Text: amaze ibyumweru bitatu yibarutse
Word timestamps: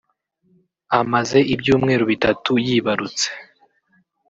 amaze 0.99 1.39
ibyumweru 1.53 2.03
bitatu 2.11 2.51
yibarutse 2.65 3.27